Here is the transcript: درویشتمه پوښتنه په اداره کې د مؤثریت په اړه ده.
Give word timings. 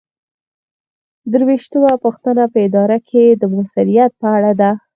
درویشتمه 1.31 1.93
پوښتنه 2.03 2.43
په 2.53 2.57
اداره 2.67 2.97
کې 3.09 3.23
د 3.41 3.43
مؤثریت 3.53 4.11
په 4.21 4.27
اړه 4.37 4.51
ده. 4.61 4.71